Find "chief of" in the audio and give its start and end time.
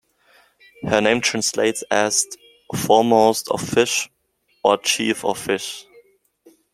4.79-5.37